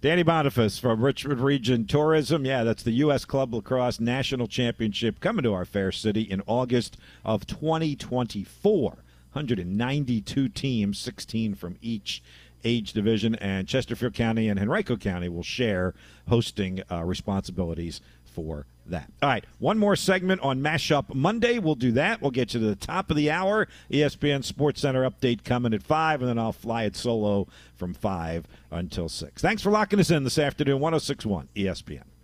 Danny 0.00 0.24
Bonifas 0.24 0.80
from 0.80 1.04
Richmond 1.04 1.40
Region 1.40 1.86
Tourism. 1.86 2.44
Yeah, 2.44 2.64
that's 2.64 2.82
the 2.82 2.92
U.S. 2.92 3.24
Club 3.24 3.54
Lacrosse 3.54 4.00
National 4.00 4.48
Championship 4.48 5.20
coming 5.20 5.44
to 5.44 5.54
our 5.54 5.64
fair 5.64 5.92
city 5.92 6.22
in 6.22 6.42
August 6.46 6.96
of 7.24 7.46
2024. 7.46 8.98
192 9.38 10.48
teams, 10.48 10.98
16 10.98 11.54
from 11.54 11.76
each 11.80 12.22
age 12.64 12.92
division, 12.92 13.36
and 13.36 13.68
Chesterfield 13.68 14.14
County 14.14 14.48
and 14.48 14.58
Henrico 14.58 14.96
County 14.96 15.28
will 15.28 15.44
share 15.44 15.94
hosting 16.28 16.82
uh, 16.90 17.04
responsibilities 17.04 18.00
for 18.24 18.66
that. 18.86 19.12
All 19.22 19.28
right, 19.28 19.44
one 19.60 19.78
more 19.78 19.94
segment 19.94 20.40
on 20.40 20.60
Mashup 20.60 21.14
Monday. 21.14 21.60
We'll 21.60 21.76
do 21.76 21.92
that. 21.92 22.20
We'll 22.20 22.32
get 22.32 22.52
you 22.52 22.58
to 22.58 22.66
the 22.66 22.74
top 22.74 23.10
of 23.10 23.16
the 23.16 23.30
hour. 23.30 23.68
ESPN 23.92 24.42
Sports 24.42 24.80
Center 24.80 25.08
update 25.08 25.44
coming 25.44 25.72
at 25.72 25.84
5, 25.84 26.22
and 26.22 26.28
then 26.28 26.38
I'll 26.38 26.50
fly 26.50 26.82
it 26.82 26.96
solo 26.96 27.46
from 27.76 27.94
5 27.94 28.44
until 28.72 29.08
6. 29.08 29.40
Thanks 29.40 29.62
for 29.62 29.70
locking 29.70 30.00
us 30.00 30.10
in 30.10 30.24
this 30.24 30.38
afternoon, 30.38 30.80
1061 30.80 31.48
ESPN. 31.54 32.08